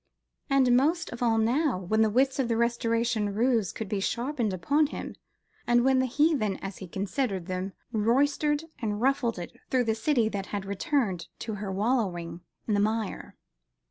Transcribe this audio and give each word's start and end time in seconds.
And 0.49 0.75
most 0.75 1.11
of 1.11 1.21
all 1.21 1.37
now, 1.37 1.77
when 1.77 2.01
the 2.01 2.09
wits 2.09 2.39
of 2.39 2.47
the 2.47 2.57
Restoration 2.57 3.35
roués 3.35 3.71
could 3.71 3.87
be 3.87 3.99
sharpened 3.99 4.51
upon 4.51 4.87
him, 4.87 5.13
and 5.67 5.85
when 5.85 5.99
the 5.99 6.07
heathen, 6.07 6.57
as 6.57 6.77
he 6.79 6.87
considered 6.87 7.45
them, 7.45 7.73
roistered 7.93 8.63
and 8.79 8.99
ruffled 8.99 9.37
it 9.37 9.55
through 9.69 9.83
the 9.83 9.93
city 9.93 10.27
that 10.29 10.47
had 10.47 10.65
"returned 10.65 11.27
to 11.41 11.53
her 11.53 11.71
wallowing 11.71 12.41
in 12.67 12.73
the 12.73 12.79
mire." 12.79 13.37